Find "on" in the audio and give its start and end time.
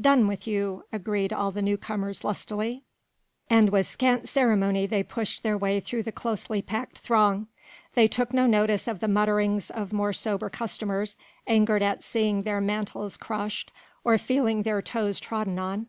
15.58-15.88